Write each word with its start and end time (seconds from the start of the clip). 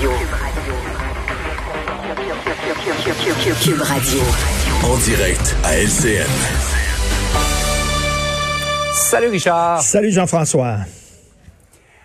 Radio. 0.00 0.10
Cube 3.62 3.82
Radio. 3.82 4.20
En 4.82 4.96
direct 4.96 5.56
à 5.62 5.76
LCN. 5.76 6.26
Salut 8.94 9.28
Richard. 9.28 9.82
Salut 9.82 10.10
Jean-François. 10.10 10.76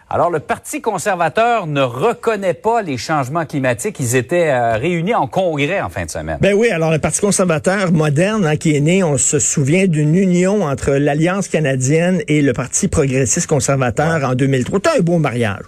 Alors, 0.09 0.29
le 0.29 0.39
Parti 0.39 0.81
conservateur 0.81 1.67
ne 1.67 1.81
reconnaît 1.81 2.53
pas 2.53 2.81
les 2.81 2.97
changements 2.97 3.45
climatiques. 3.45 3.99
Ils 4.01 4.17
étaient 4.17 4.49
euh, 4.49 4.73
réunis 4.73 5.15
en 5.15 5.27
congrès 5.27 5.79
en 5.79 5.89
fin 5.89 6.05
de 6.05 6.11
semaine. 6.11 6.37
Ben 6.41 6.53
oui, 6.53 6.69
alors 6.69 6.91
le 6.91 6.99
Parti 6.99 7.21
conservateur 7.21 7.93
moderne 7.93 8.45
hein, 8.45 8.57
qui 8.57 8.75
est 8.75 8.81
né, 8.81 9.03
on 9.03 9.17
se 9.17 9.39
souvient 9.39 9.87
d'une 9.87 10.15
union 10.15 10.63
entre 10.63 10.91
l'Alliance 10.91 11.47
canadienne 11.47 12.21
et 12.27 12.41
le 12.41 12.51
Parti 12.51 12.89
progressiste 12.89 13.47
conservateur 13.47 14.23
en 14.29 14.35
2003. 14.35 14.79
C'était 14.83 14.99
un 14.99 15.01
beau 15.01 15.17
mariage 15.17 15.63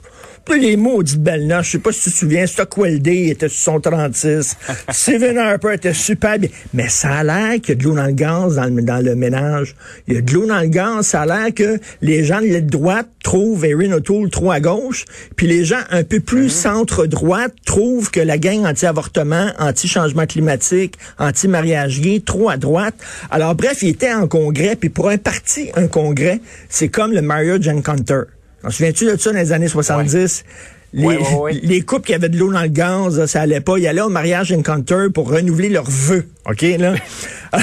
les 0.55 0.77
mots 0.77 1.04
de 1.04 1.16
belle 1.18 1.59
Je 1.61 1.71
sais 1.71 1.80
pas 1.80 1.91
si 1.91 2.04
tu 2.04 2.11
te 2.11 2.16
souviens, 2.16 2.48
Stockwell 2.48 3.02
Day 3.02 3.27
était 3.27 3.49
sur 3.49 3.73
son 3.73 3.80
36. 3.80 4.55
Stephen 4.89 5.38
Harper 5.38 5.73
était 5.73 5.94
super 5.94 6.39
bien. 6.39 6.49
Mais 6.73 6.89
ça 6.89 7.17
a 7.17 7.23
l'air 7.23 7.62
qu'il 7.62 7.70
y 7.70 7.72
a 7.72 7.76
de 7.76 7.84
l'eau 7.84 7.95
dans 7.95 8.05
le 8.05 8.13
gaz 8.13 8.55
dans 8.55 8.66
le, 8.66 8.81
dans 8.81 9.03
le 9.03 9.16
ménage. 9.16 9.75
Il 10.08 10.13
y 10.16 10.17
a 10.17 10.22
de 10.22 10.31
l'eau 10.31 10.45
dans 10.45 10.59
le 10.59 10.67
gaz. 10.67 11.08
Ça 11.08 11.22
a 11.22 11.25
l'air 11.25 11.53
que 11.53 11.80
les 12.02 12.23
gens 12.23 12.39
de 12.39 12.45
l'aile 12.45 12.66
droite 12.66 13.08
trouvent 13.23 13.66
Erin 13.66 13.91
O'Toole 13.91 14.30
trop 14.30 14.52
à 14.52 14.59
gauche. 14.59 15.05
Puis 15.36 15.48
les 15.48 15.66
gens 15.66 15.81
un 15.89 16.03
peu 16.03 16.20
plus 16.20 16.48
mm-hmm. 16.48 16.61
centre-droite 16.61 17.53
trouvent 17.66 18.09
que 18.11 18.20
la 18.20 18.38
gang 18.38 18.66
anti-avortement, 18.66 19.52
anti-changement 19.59 20.25
climatique, 20.25 20.98
anti-mariage 21.20 22.02
gay, 22.02 22.22
trop 22.25 22.50
à 22.50 22.58
droite. 22.58 22.95
Alors 23.31 23.55
bref, 23.55 23.80
il 23.81 23.89
était 23.89 24.14
en 24.14 24.27
congrès. 24.27 24.75
Puis 24.75 24.89
pour 24.89 25.09
un 25.09 25.17
parti, 25.17 25.70
un 25.75 25.88
congrès, 25.88 26.39
c'est 26.70 26.89
comme 26.89 27.11
le 27.11 27.22
Marriage 27.22 27.67
Encounter. 27.67 28.22
T'en 28.67 28.71
souviens-tu 28.71 29.05
de 29.05 29.16
ça 29.16 29.31
dans 29.31 29.39
les 29.39 29.53
années 29.53 29.70
70? 29.70 30.44
Les, 30.91 31.17
les, 31.63 31.81
couples 31.84 32.05
qui 32.05 32.13
avaient 32.13 32.27
de 32.27 32.38
l'eau 32.38 32.52
dans 32.52 32.62
le 32.62 32.67
gaz, 32.67 33.25
ça 33.25 33.39
allait 33.39 33.62
pas. 33.62 33.77
Ils 33.77 33.88
allaient 33.88 34.02
au 34.02 34.09
mariage 34.09 34.52
encounter 34.52 35.08
pour 35.14 35.31
renouveler 35.31 35.69
leurs 35.69 35.89
vœux. 35.89 36.25
OK, 36.50 36.64
là? 36.77 36.95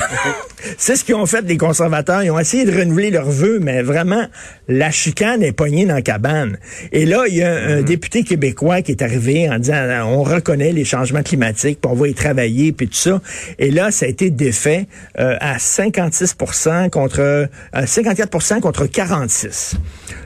c'est 0.78 0.96
ce 0.96 1.04
qu'ils 1.04 1.14
ont 1.14 1.26
fait 1.26 1.42
les 1.42 1.58
conservateurs. 1.58 2.22
Ils 2.22 2.30
ont 2.30 2.38
essayé 2.38 2.64
de 2.64 2.74
renouveler 2.74 3.10
leurs 3.10 3.30
vœux, 3.30 3.58
mais 3.60 3.82
vraiment, 3.82 4.26
la 4.66 4.90
chicane 4.90 5.42
est 5.42 5.52
poignée 5.52 5.84
dans 5.84 5.94
la 5.94 6.00
cabane. 6.00 6.56
Et 6.90 7.04
là, 7.04 7.24
il 7.28 7.34
y 7.34 7.42
a 7.42 7.52
un 7.52 7.80
mm-hmm. 7.80 7.84
député 7.84 8.24
québécois 8.24 8.80
qui 8.80 8.92
est 8.92 9.02
arrivé 9.02 9.50
en 9.50 9.58
disant, 9.58 10.06
on 10.06 10.22
reconnaît 10.22 10.72
les 10.72 10.86
changements 10.86 11.22
climatiques, 11.22 11.82
puis 11.82 11.90
on 11.92 11.94
va 11.94 12.08
y 12.08 12.14
travailler, 12.14 12.72
puis 12.72 12.88
tout 12.88 12.94
ça. 12.94 13.20
Et 13.58 13.70
là, 13.70 13.90
ça 13.90 14.06
a 14.06 14.08
été 14.08 14.30
défait 14.30 14.86
euh, 15.18 15.36
à 15.40 15.58
56% 15.58 16.88
contre 16.88 17.48
54% 17.74 18.56
euh, 18.56 18.60
contre 18.60 18.86
46. 18.86 19.76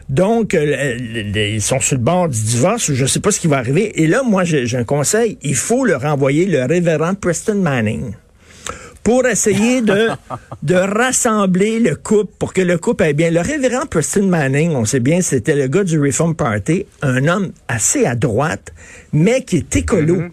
Donc, 0.08 0.54
euh, 0.54 0.96
ils 1.34 1.60
sont 1.60 1.80
sur 1.80 1.96
le 1.96 2.02
bord 2.02 2.28
du 2.28 2.40
divorce. 2.40 2.92
Je 2.92 3.02
ne 3.02 3.08
sais 3.08 3.20
pas 3.20 3.30
ce 3.30 3.40
qui 3.40 3.46
va 3.46 3.58
arriver. 3.58 4.02
Et 4.02 4.06
là, 4.06 4.22
moi, 4.22 4.44
j'ai 4.44 4.76
un 4.76 4.84
conseil. 4.84 5.38
Il 5.42 5.54
faut 5.54 5.84
leur 5.84 6.04
envoyer 6.04 6.46
le 6.46 6.64
révérend 6.64 7.14
Preston 7.14 7.56
Manning 7.56 8.14
pour 9.04 9.26
essayer 9.26 9.80
de, 9.80 10.08
de 10.62 10.74
rassembler 10.74 11.78
le 11.80 11.94
couple, 11.94 12.32
pour 12.38 12.52
que 12.52 12.60
le 12.60 12.78
couple 12.78 13.04
aille 13.04 13.14
bien. 13.14 13.30
Le 13.30 13.40
révérend 13.40 13.86
Preston 13.86 14.26
Manning, 14.26 14.72
on 14.72 14.84
sait 14.84 15.00
bien, 15.00 15.20
c'était 15.20 15.54
le 15.54 15.66
gars 15.66 15.84
du 15.84 16.00
Reform 16.00 16.34
Party, 16.34 16.84
un 17.02 17.26
homme 17.26 17.52
assez 17.68 18.04
à 18.04 18.14
droite, 18.14 18.72
mais 19.12 19.42
qui 19.42 19.56
est 19.56 19.76
écolo. 19.76 20.16
Mm-hmm. 20.16 20.30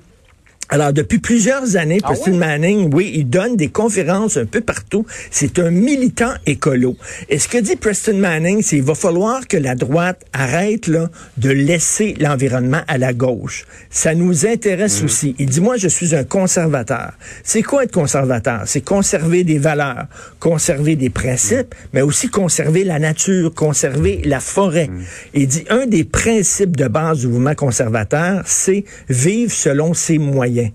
Alors, 0.70 0.94
depuis 0.94 1.20
plusieurs 1.20 1.76
années, 1.76 2.00
ah 2.02 2.08
Preston 2.08 2.38
Manning, 2.38 2.92
oui, 2.92 3.12
il 3.14 3.30
donne 3.30 3.56
des 3.56 3.68
conférences 3.68 4.36
un 4.38 4.46
peu 4.46 4.62
partout. 4.62 5.06
C'est 5.30 5.60
un 5.60 5.70
militant 5.70 6.34
écolo. 6.48 6.98
Et 7.30 7.38
ce 7.38 7.48
que 7.48 7.60
dit 7.60 7.76
Preston 7.76 8.18
Manning, 8.18 8.64
c'est 8.64 8.78
qu'il 8.78 8.84
va 8.84 8.96
falloir 8.96 9.48
que 9.48 9.58
la 9.58 9.76
droite 9.76 10.26
arrête 10.34 10.88
là, 10.88 11.12
de 11.38 11.52
laisser 11.52 12.16
l'environnement 12.20 12.82
à 12.88 12.98
la 12.98 13.14
gauche. 13.14 13.66
Ça 13.92 14.16
nous 14.16 14.48
intéresse 14.48 15.04
mm. 15.04 15.06
aussi. 15.06 15.36
Il 15.38 15.50
dit, 15.50 15.62
moi, 15.62 15.78
je 15.78 15.88
suis 15.88 16.16
un 16.16 16.24
conservateur. 16.24 17.14
C'est 17.44 17.62
quoi 17.62 17.84
être 17.84 17.94
conservateur? 17.94 18.64
C'est 18.66 18.82
conserver 18.82 19.44
des 19.44 19.60
valeurs, 19.60 20.08
conserver 20.40 20.96
des 20.96 21.12
principes, 21.12 21.76
mais 21.94 22.02
aussi 22.02 22.30
conserver 22.30 22.84
la 22.84 22.98
nature, 22.98 23.54
conserver 23.54 24.22
la 24.26 24.40
forêt. 24.40 24.88
Mm. 24.88 25.04
Il 25.36 25.48
dit, 25.48 25.66
un 25.70 25.86
des 25.86 26.06
principes 26.06 26.76
de 26.76 26.88
base 26.88 27.20
du 27.20 27.28
mouvement 27.28 27.54
conservateur, 27.54 28.42
c'est 28.48 28.84
vivre 29.10 29.52
selon 29.52 29.94
ses 29.94 30.18
moyens. 30.18 30.55
C'est 30.56 30.74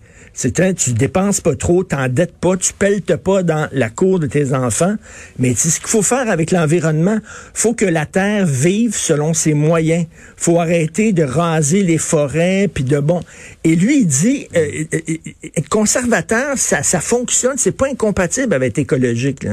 un, 0.58 0.74
tu 0.74 0.92
dépenses 0.92 1.40
pas 1.40 1.54
trop, 1.54 1.84
t'endettes 1.84 2.36
pas, 2.36 2.56
tu 2.56 2.72
pelletes 2.72 3.16
pas 3.16 3.42
dans 3.42 3.68
la 3.72 3.90
cour 3.90 4.18
de 4.18 4.26
tes 4.26 4.52
enfants. 4.52 4.94
Mais 5.38 5.54
c'est 5.56 5.70
ce 5.70 5.80
qu'il 5.80 5.88
faut 5.88 6.02
faire 6.02 6.30
avec 6.30 6.50
l'environnement. 6.50 7.18
Faut 7.54 7.74
que 7.74 7.84
la 7.84 8.06
terre 8.06 8.46
vive 8.46 8.94
selon 8.94 9.34
ses 9.34 9.54
moyens. 9.54 10.06
Faut 10.36 10.60
arrêter 10.60 11.12
de 11.12 11.22
raser 11.22 11.82
les 11.82 11.98
forêts 11.98 12.68
puis 12.72 12.84
de 12.84 12.98
bon. 12.98 13.20
Et 13.64 13.76
lui, 13.76 14.00
il 14.00 14.06
dit, 14.06 14.48
euh, 14.56 14.84
euh, 14.94 14.98
euh, 15.08 15.16
être 15.56 15.68
conservateur, 15.68 16.56
ça, 16.56 16.82
ça 16.82 17.00
fonctionne, 17.00 17.56
c'est 17.56 17.72
pas 17.72 17.88
incompatible 17.88 18.54
avec 18.54 18.78
écologique. 18.78 19.46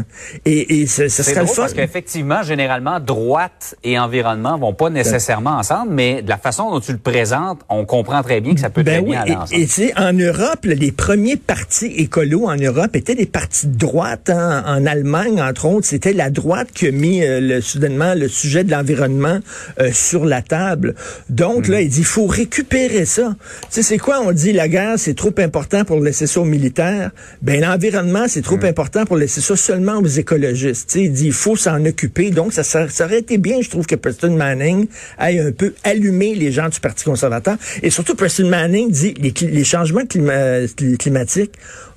Et, 0.45 0.81
et 0.81 0.88
ça, 0.88 1.09
serait 1.09 1.41
le 1.41 1.47
fun. 1.47 1.63
Parce 1.63 1.73
qu'effectivement, 1.73 2.44
généralement, 2.44 2.99
droite 2.99 3.75
et 3.83 3.99
environnement 3.99 4.57
vont 4.57 4.73
pas 4.73 4.89
nécessairement 4.89 5.57
ensemble, 5.57 5.94
mais 5.94 6.21
de 6.21 6.29
la 6.29 6.38
façon 6.38 6.71
dont 6.71 6.79
tu 6.79 6.91
le 6.91 6.97
présentes, 6.97 7.61
on 7.69 7.85
comprend 7.85 8.21
très 8.23 8.41
bien 8.41 8.53
que 8.53 8.59
ça 8.59 8.69
peut 8.69 8.83
ben 8.83 9.03
très 9.03 9.11
bien 9.11 9.21
aller 9.21 9.35
ensemble. 9.35 9.61
Et, 9.61 9.83
et 9.83 9.97
en 9.97 10.13
Europe, 10.13 10.66
les 10.73 10.91
premiers 10.91 11.38
partis 11.38 11.88
écolos 11.88 12.47
en 12.47 12.55
Europe 12.55 12.95
étaient 12.95 13.16
des 13.16 13.25
partis 13.25 13.67
de 13.67 13.78
droite. 13.78 14.29
Hein. 14.29 14.63
En 14.66 14.85
Allemagne, 14.85 15.41
entre 15.41 15.66
autres, 15.66 15.88
c'était 15.88 16.13
la 16.13 16.29
droite 16.29 16.69
qui 16.73 16.88
a 16.88 16.91
mis 16.91 17.22
le, 17.23 17.61
soudainement 17.61 18.13
le 18.16 18.28
sujet 18.28 18.63
de 18.63 18.72
l'environnement 18.72 19.39
sur 19.91 20.25
la 20.25 20.41
table. 20.41 20.95
Donc 21.29 21.67
là, 21.67 21.81
il 21.81 21.89
dit, 21.89 22.00
il 22.00 22.06
faut 22.06 22.27
récupérer 22.27 23.06
ça. 23.06 23.35
Tu 23.61 23.67
sais, 23.69 23.83
c'est 23.83 23.97
quoi? 23.97 24.22
On 24.22 24.31
dit 24.31 24.53
la 24.53 24.67
guerre, 24.67 24.95
c'est 24.97 25.16
trop 25.16 25.33
important 25.38 25.85
pour 25.85 26.00
laisser 26.00 26.27
ça 26.27 26.41
aux 26.41 26.45
militaires? 26.45 27.11
Ben, 27.41 27.61
l'environnement, 27.61 28.25
c'est 28.27 28.41
trop 28.41 28.57
hmm. 28.57 28.66
important 28.66 29.06
pour 29.06 29.17
laisser 29.17 29.41
ça 29.41 29.56
seulement 29.56 29.97
aux 29.97 30.06
écologistes. 30.06 30.95
il 30.95 31.11
dit, 31.11 31.27
il 31.27 31.33
faut 31.33 31.56
s'en 31.56 31.83
occuper. 31.85 32.31
Donc, 32.31 32.53
ça, 32.53 32.63
ça, 32.63 32.88
aurait 33.06 33.19
été 33.19 33.38
bien, 33.38 33.61
je 33.61 33.69
trouve, 33.69 33.85
que 33.85 33.95
Preston 33.95 34.35
Manning 34.35 34.88
aille 35.17 35.39
un 35.39 35.51
peu 35.51 35.73
allumer 35.83 36.35
les 36.35 36.51
gens 36.51 36.69
du 36.69 36.79
Parti 36.79 37.03
conservateur. 37.03 37.57
Et 37.83 37.89
surtout, 37.89 38.16
Preston 38.16 38.47
Manning 38.47 38.91
dit, 38.91 39.13
les, 39.19 39.33
les 39.47 39.63
changements 39.63 40.06
climatiques 40.06 40.27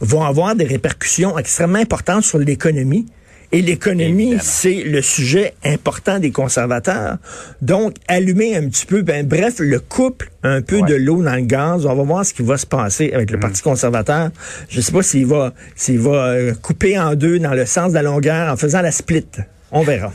vont 0.01 0.23
avoir 0.23 0.55
des 0.55 0.65
répercussions 0.65 1.39
extrêmement 1.39 1.79
importantes 1.79 2.25
sur 2.25 2.39
l'économie. 2.39 3.07
Et 3.53 3.63
l'économie, 3.63 4.37
c'est 4.41 4.85
le 4.85 5.03
sujet 5.03 5.55
important 5.65 6.21
des 6.21 6.31
conservateurs. 6.31 7.17
Donc, 7.63 7.97
allumer 8.07 8.57
un 8.57 8.69
petit 8.69 8.87
peu, 8.87 9.03
ben, 9.03 9.27
bref, 9.27 9.59
le 9.59 9.81
couple, 9.81 10.31
un 10.45 10.63
peu 10.63 10.83
de 10.83 10.95
l'eau 10.95 11.21
dans 11.21 11.35
le 11.35 11.41
gaz. 11.41 11.85
On 11.85 11.95
va 11.95 12.03
voir 12.05 12.25
ce 12.25 12.33
qui 12.33 12.43
va 12.43 12.57
se 12.57 12.67
passer 12.67 13.13
avec 13.13 13.33
le 13.33 13.39
mm. 13.39 13.41
Parti 13.41 13.63
conservateur. 13.63 14.31
Je 14.69 14.77
ne 14.77 14.83
sais 14.83 14.93
pas 14.93 15.03
s'il 15.03 15.27
va, 15.27 15.53
s'il 15.75 15.99
va 15.99 16.27
euh, 16.27 16.55
couper 16.55 16.97
en 16.97 17.17
deux 17.17 17.41
dans 17.41 17.55
le 17.55 17.67
sens 17.67 17.91
de 17.91 17.95
la 17.95 18.03
longueur 18.03 18.53
en 18.53 18.57
faisant 18.57 18.83
la 18.83 18.93
split. 18.93 19.27
On 19.73 19.83
verra. 19.83 20.13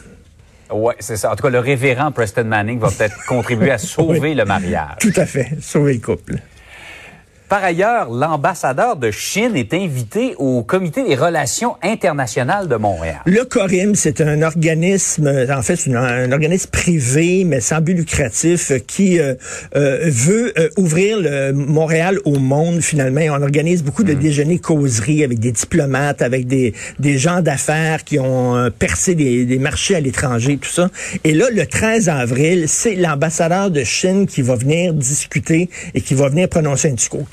Oui, 0.72 0.94
c'est 1.00 1.18
ça. 1.18 1.34
En 1.34 1.36
tout 1.36 1.44
cas, 1.44 1.50
le 1.50 1.60
révérend 1.60 2.14
Preston 2.14 2.46
Manning 2.46 2.80
va 2.80 2.90
peut-être 2.90 3.18
contribuer 3.28 3.72
à 3.72 3.78
sauver 3.78 4.34
le 4.34 4.46
mariage. 4.46 4.96
Tout 5.00 5.14
à 5.18 5.26
fait, 5.26 5.50
sauver 5.60 5.94
le 5.94 6.00
couple. 6.00 6.36
Par 7.48 7.64
ailleurs, 7.64 8.10
l'ambassadeur 8.10 8.96
de 8.96 9.12
Chine 9.12 9.56
est 9.56 9.72
invité 9.76 10.34
au 10.40 10.64
Comité 10.64 11.04
des 11.04 11.14
relations 11.14 11.76
internationales 11.84 12.68
de 12.68 12.76
Montréal. 12.76 13.18
Le 13.26 13.44
CORIM, 13.44 13.94
c'est 13.94 14.20
un 14.20 14.42
organisme, 14.42 15.32
en 15.50 15.62
fait, 15.62 15.80
un, 15.88 16.32
organisme 16.32 16.72
privé, 16.72 17.44
mais 17.46 17.62
sans 17.62 17.82
but 17.82 17.94
lucratif, 17.94 18.72
qui 18.88 19.20
euh, 19.20 19.36
euh, 19.76 20.10
veut 20.10 20.54
euh, 20.58 20.70
ouvrir 20.78 21.20
le 21.20 21.52
Montréal 21.52 22.18
au 22.26 22.40
monde, 22.40 22.82
finalement. 22.82 23.22
on 23.30 23.44
organise 23.44 23.84
beaucoup 23.84 24.04
de 24.04 24.14
hmm. 24.14 24.20
déjeuners 24.20 24.60
causeries 24.60 25.24
avec 25.24 25.38
des 25.38 25.52
diplomates, 25.52 26.24
avec 26.24 26.48
des, 26.48 26.74
des 26.98 27.20
gens 27.20 27.42
d'affaires 27.42 28.04
qui 28.04 28.18
ont 28.18 28.72
percé 28.80 29.14
des, 29.14 29.46
des 29.46 29.60
marchés 29.60 29.96
à 29.96 30.00
l'étranger, 30.00 30.58
tout 30.58 30.70
ça. 30.70 30.90
Et 31.24 31.34
là, 31.34 31.46
le 31.52 31.68
13 31.68 32.10
avril, 32.10 32.66
c'est 32.68 32.96
l'ambassadeur 32.96 33.70
de 33.70 33.84
Chine 33.84 34.26
qui 34.26 34.42
va 34.42 34.56
venir 34.56 34.96
discuter 34.96 35.70
et 35.94 36.02
qui 36.02 36.16
va 36.16 36.30
venir 36.30 36.50
prononcer 36.50 36.90
un 36.90 36.94
discours 36.94 37.28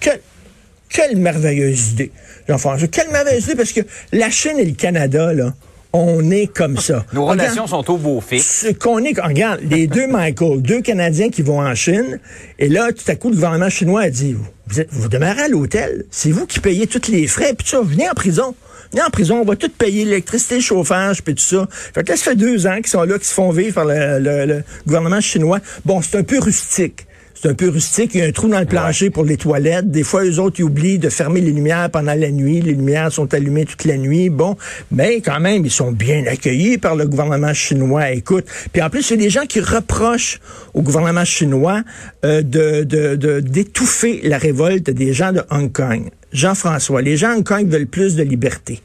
quelle 0.92 1.16
merveilleuse 1.16 1.92
idée, 1.92 2.12
Jean-François. 2.48 2.88
Quelle 2.88 3.10
merveilleuse 3.10 3.44
idée, 3.44 3.56
parce 3.56 3.72
que 3.72 3.80
la 4.12 4.30
Chine 4.30 4.58
et 4.58 4.64
le 4.64 4.74
Canada, 4.74 5.32
là, 5.32 5.54
on 5.92 6.30
est 6.30 6.46
comme 6.46 6.78
ça. 6.78 7.04
Nos 7.12 7.26
relations 7.26 7.66
sont 7.66 7.90
au 7.90 7.96
beau 7.96 8.20
fixe. 8.20 8.66
Ce 8.66 8.72
qu'on 8.72 8.98
est, 9.04 9.18
regarde, 9.20 9.60
les 9.68 9.86
deux 9.86 10.06
Michael, 10.06 10.62
deux 10.62 10.80
Canadiens 10.80 11.30
qui 11.30 11.42
vont 11.42 11.60
en 11.60 11.74
Chine, 11.74 12.18
et 12.58 12.68
là, 12.68 12.92
tout 12.92 13.04
à 13.08 13.14
coup, 13.14 13.28
le 13.28 13.34
gouvernement 13.34 13.68
chinois 13.70 14.02
a 14.02 14.10
dit, 14.10 14.34
vous, 14.34 14.82
vous 14.90 15.08
demeurez 15.08 15.42
à 15.42 15.48
l'hôtel, 15.48 16.04
c'est 16.10 16.30
vous 16.30 16.46
qui 16.46 16.60
payez 16.60 16.86
tous 16.86 17.10
les 17.10 17.26
frais, 17.26 17.54
puis 17.56 17.68
ça, 17.68 17.80
venez 17.82 18.08
en 18.08 18.14
prison. 18.14 18.54
Venez 18.92 19.04
en 19.04 19.10
prison, 19.10 19.40
on 19.40 19.44
va 19.44 19.56
tout 19.56 19.70
payer 19.70 20.04
l'électricité, 20.04 20.56
le 20.56 20.60
chauffage, 20.60 21.22
puis 21.22 21.34
tout 21.34 21.42
ça. 21.42 21.66
Fait 21.70 22.04
que 22.04 22.10
là, 22.10 22.16
ça 22.16 22.24
fait 22.24 22.36
deux 22.36 22.66
ans 22.66 22.76
qu'ils 22.76 22.88
sont 22.88 23.02
là, 23.04 23.14
qu'ils 23.16 23.26
se 23.26 23.32
font 23.32 23.50
vivre 23.50 23.74
par 23.74 23.86
le, 23.86 24.18
le 24.18 24.62
gouvernement 24.86 25.20
chinois. 25.20 25.60
Bon, 25.86 26.02
c'est 26.02 26.18
un 26.18 26.22
peu 26.22 26.38
rustique. 26.38 27.06
C'est 27.42 27.48
un 27.48 27.54
peu 27.54 27.70
rustique. 27.70 28.12
Il 28.14 28.20
y 28.20 28.22
a 28.22 28.26
un 28.26 28.30
trou 28.32 28.46
dans 28.46 28.60
le 28.60 28.66
plancher 28.66 29.10
pour 29.10 29.24
les 29.24 29.36
toilettes. 29.36 29.90
Des 29.90 30.04
fois, 30.04 30.24
eux 30.24 30.38
autres, 30.38 30.60
ils 30.60 30.62
oublient 30.62 31.00
de 31.00 31.08
fermer 31.08 31.40
les 31.40 31.50
lumières 31.50 31.90
pendant 31.90 32.14
la 32.14 32.30
nuit. 32.30 32.60
Les 32.60 32.72
lumières 32.72 33.10
sont 33.10 33.34
allumées 33.34 33.64
toute 33.64 33.84
la 33.84 33.96
nuit. 33.96 34.28
Bon, 34.28 34.56
mais 34.92 35.20
quand 35.20 35.40
même, 35.40 35.64
ils 35.64 35.70
sont 35.70 35.90
bien 35.90 36.24
accueillis 36.26 36.78
par 36.78 36.94
le 36.94 37.06
gouvernement 37.06 37.52
chinois. 37.52 38.12
Écoute, 38.12 38.44
puis 38.72 38.80
en 38.80 38.90
plus, 38.90 39.10
il 39.10 39.16
y 39.16 39.20
a 39.20 39.24
des 39.24 39.30
gens 39.30 39.46
qui 39.46 39.58
reprochent 39.58 40.38
au 40.72 40.82
gouvernement 40.82 41.24
chinois 41.24 41.82
euh, 42.24 42.42
de 42.42 43.40
d'étouffer 43.40 44.20
la 44.22 44.38
révolte 44.38 44.90
des 44.90 45.12
gens 45.12 45.32
de 45.32 45.42
Hong 45.50 45.72
Kong. 45.72 46.10
Jean-François, 46.32 47.02
les 47.02 47.16
gens 47.16 47.32
de 47.32 47.38
Hong 47.38 47.44
Kong 47.44 47.68
veulent 47.68 47.86
plus 47.88 48.14
de 48.14 48.22
liberté. 48.22 48.80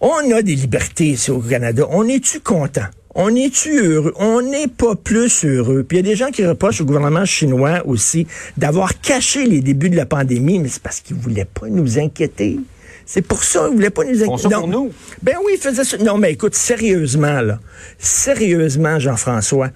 On 0.00 0.32
a 0.34 0.42
des 0.42 0.56
libertés 0.56 1.10
ici 1.10 1.30
au 1.30 1.38
Canada. 1.38 1.86
On 1.90 2.08
est-tu 2.08 2.40
content? 2.40 2.88
On 3.14 3.34
est-tu 3.34 3.78
heureux? 3.78 4.14
On 4.16 4.40
n'est 4.40 4.68
pas 4.68 4.94
plus 4.94 5.44
heureux. 5.44 5.84
Puis 5.86 5.98
il 5.98 6.06
y 6.06 6.08
a 6.08 6.10
des 6.10 6.16
gens 6.16 6.30
qui 6.30 6.46
reprochent 6.46 6.80
au 6.80 6.84
gouvernement 6.84 7.24
chinois 7.24 7.82
aussi 7.86 8.26
d'avoir 8.56 9.00
caché 9.00 9.44
les 9.44 9.60
débuts 9.60 9.90
de 9.90 9.96
la 9.96 10.06
pandémie, 10.06 10.58
mais 10.58 10.68
c'est 10.68 10.82
parce 10.82 11.00
qu'ils 11.00 11.16
voulaient 11.16 11.44
pas 11.44 11.68
nous 11.68 11.98
inquiéter. 11.98 12.58
C'est 13.04 13.22
pour 13.22 13.44
ça 13.44 13.66
qu'ils 13.66 13.76
voulaient 13.76 13.90
pas 13.90 14.04
nous 14.04 14.22
inquiéter. 14.22 14.54
pour 14.54 14.68
nous. 14.68 14.90
Ben 15.22 15.36
oui, 15.44 15.52
ils 15.56 15.60
faisaient 15.60 15.84
ça. 15.84 15.98
Non, 15.98 16.16
mais 16.16 16.32
écoute, 16.32 16.54
sérieusement, 16.54 17.42
là. 17.42 17.60
Sérieusement, 17.98 18.98
Jean-François 18.98 19.70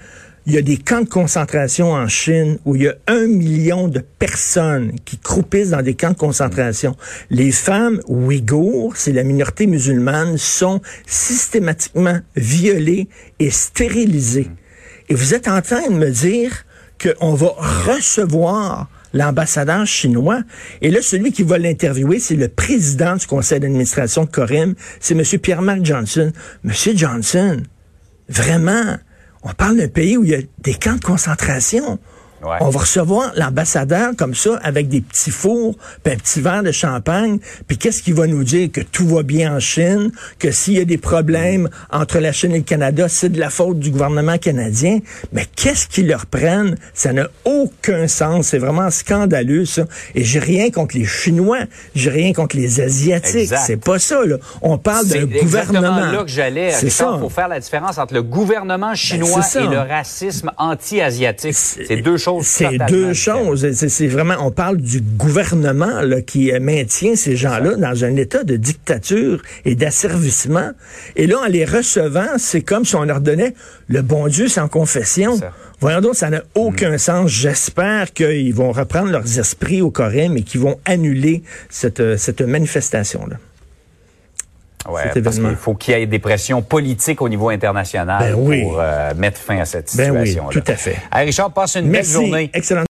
il 0.47 0.55
y 0.55 0.59
a 0.59 0.63
des 0.63 0.77
camps 0.77 1.01
de 1.01 1.09
concentration 1.09 1.93
en 1.93 2.07
Chine 2.07 2.59
où 2.65 2.77
il 2.77 2.83
y 2.83 2.89
a 2.89 2.95
un 3.09 3.27
million 3.27 3.89
de 3.89 3.99
personnes 3.99 4.93
qui 5.05 5.19
croupissent 5.19 5.71
dans 5.71 5.83
des 5.83 5.95
camps 5.95 6.13
de 6.13 6.17
concentration. 6.17 6.97
Les 7.31 7.51
femmes 7.51 8.01
ouïghours, 8.07 8.97
c'est 8.97 9.13
la 9.13 9.25
minorité 9.25 9.67
musulmane, 9.67 10.39
sont 10.39 10.81
systématiquement 11.05 12.21
violées 12.37 13.09
et 13.41 13.51
stérilisées. 13.51 14.49
Et 15.09 15.15
vous 15.15 15.35
êtes 15.35 15.49
en 15.49 15.61
train 15.63 15.89
de 15.89 15.95
me 15.95 16.11
dire 16.11 16.65
qu'on 17.03 17.35
va 17.35 17.49
recevoir 17.87 18.89
l'ambassadeur 19.13 19.85
chinois. 19.85 20.43
Et 20.81 20.91
là, 20.91 21.01
celui 21.03 21.33
qui 21.33 21.43
va 21.43 21.59
l'interviewer, 21.59 22.21
c'est 22.21 22.37
le 22.37 22.49
président 22.49 23.17
du 23.17 23.27
conseil 23.27 23.59
d'administration 23.59 24.25
de 24.25 24.31
Corim, 24.31 24.75
c'est 25.01 25.15
M. 25.15 25.41
Pierre-Marc 25.41 25.85
Johnson. 25.85 26.33
Monsieur 26.63 26.97
Johnson, 26.97 27.63
vraiment, 28.29 28.97
on 29.49 29.55
parle 29.55 29.77
d'un 29.77 29.89
pays 29.89 30.17
où 30.17 30.25
il 30.25 30.31
y 30.31 30.35
a 30.35 30.41
des 30.59 30.75
camps 30.75 30.97
de 30.97 31.05
concentration. 31.05 32.01
On 32.43 32.69
va 32.69 32.81
recevoir 32.81 33.33
l'ambassadeur 33.35 34.13
comme 34.17 34.35
ça 34.35 34.59
avec 34.63 34.89
des 34.89 35.01
petits 35.01 35.31
fours, 35.31 35.77
puis 36.03 36.13
un 36.13 36.17
petit 36.17 36.41
verre 36.41 36.63
de 36.63 36.73
champagne, 36.73 37.39
puis 37.67 37.79
qu'est-ce 37.79 38.03
qu'il 38.03 38.15
va 38.15 38.27
nous 38.27 38.45
dire? 38.45 38.71
Que 38.71 38.83
tout 38.83 39.07
va 39.07 39.23
bien 39.23 39.57
en 39.57 39.61
Chine, 39.61 40.13
que 40.39 40.51
s'il 40.51 40.75
y 40.75 40.81
a 40.81 40.85
des 40.85 40.99
problèmes 40.99 41.69
entre 41.91 42.19
la 42.19 42.33
Chine 42.33 42.53
et 42.53 42.59
le 42.59 42.65
Canada, 42.65 43.09
c'est 43.09 43.31
de 43.31 43.41
la 43.41 43.51
faute 43.51 43.79
du 43.79 43.91
gouvernement 43.91 44.39
canadien. 44.39 44.99
Mais 45.33 45.47
qu'est-ce 45.57 45.87
qu'ils 45.89 46.09
leur 46.09 46.27
prennent? 46.27 46.77
Ça 46.95 47.13
n'a 47.13 47.29
aucun 47.45 48.07
sens. 48.07 48.49
C'est 48.49 48.59
vraiment 48.59 48.91
scandaleux 48.91 49.65
ça. 49.65 49.85
Et 50.15 50.23
j'ai 50.23 50.39
rien 50.39 50.71
contre 50.71 50.97
les 50.97 51.07
Chinois, 51.07 51.61
j'ai 51.95 52.11
rien 52.11 52.33
contre 52.33 52.57
les 52.57 52.81
Asiatiques. 52.81 53.53
C'est 53.67 53.83
pas 53.83 53.99
ça 53.99 54.25
là. 54.25 54.37
On 54.63 54.79
parle 54.79 55.07
d'un 55.09 55.25
gouvernement. 55.25 56.01
C'est 56.03 56.17
là 56.17 56.23
que 56.23 56.31
j'allais. 56.31 56.71
C'est 56.73 56.91
ça. 56.91 57.13
Il 57.17 57.21
faut 57.21 57.31
faire 57.31 57.49
la 57.49 57.61
différence 57.61 57.99
entre 57.99 58.15
le 58.15 58.23
gouvernement 58.23 58.91
ben, 58.91 58.95
chinois 58.95 59.41
et 59.55 59.67
le 59.67 59.79
racisme 59.79 60.53
anti-asiatique. 60.59 61.55
C'est 61.55 62.03
deux 62.03 62.19
choses 62.19 62.26
c'est 62.43 62.79
deux 62.89 63.13
choses. 63.13 63.71
C'est 63.73 64.07
vraiment, 64.07 64.35
on 64.41 64.51
parle 64.51 64.79
du 64.79 65.01
gouvernement 65.01 66.01
là, 66.03 66.21
qui 66.23 66.53
maintient 66.61 67.17
ces 67.17 67.37
gens-là 67.37 67.77
dans 67.77 68.05
un 68.05 68.17
état 68.17 68.45
de 68.45 68.57
dictature 68.57 69.43
et 69.65 69.75
d'asservissement. 69.75 70.71
Et 71.17 71.27
là, 71.27 71.41
en 71.45 71.47
les 71.47 71.65
recevant, 71.65 72.39
c'est 72.39 72.63
comme 72.63 72.85
si 72.85 72.97
on 72.97 73.05
leur 73.05 73.21
donnait 73.21 73.55
le 73.89 74.03
bon 74.03 74.29
Dieu 74.29 74.49
sans 74.49 74.69
confession. 74.69 75.39
Voyons 75.81 76.01
donc, 76.01 76.15
ça 76.15 76.31
n'a 76.31 76.43
aucun 76.55 76.93
mm. 76.93 76.99
sens. 76.99 77.31
J'espère 77.31 78.13
qu'ils 78.13 78.55
vont 78.55 78.73
reprendre 78.73 79.11
leurs 79.11 79.39
esprits 79.39 79.83
au 79.83 79.91
Coréen, 79.91 80.31
mais 80.31 80.43
qu'ils 80.43 80.61
vont 80.61 80.79
annuler 80.85 81.43
cette, 81.69 82.17
cette 82.17 82.41
manifestation-là. 82.41 83.37
Ouais, 84.89 85.23
parce 85.23 85.39
qu'il 85.39 85.57
faut 85.57 85.75
qu'il 85.75 85.99
y 85.99 86.03
ait 86.03 86.07
des 86.07 86.19
pressions 86.19 86.63
politiques 86.63 87.23
au 87.23 87.29
niveau 87.29 87.49
international 87.49 88.35
ben 88.35 88.61
pour 88.61 88.79
euh, 88.79 89.13
mettre 89.17 89.41
fin 89.41 89.59
à 89.59 89.65
cette 89.65 89.89
situation. 89.89 90.45
Ben 90.45 90.49
oui, 90.55 90.61
tout 90.61 90.73
à 90.73 90.77
fait. 90.77 90.97
Richard, 91.13 91.53
passe 91.53 91.77
une 91.77 91.91
belle 91.91 92.05
journée. 92.05 92.51
Excellent. 92.55 92.85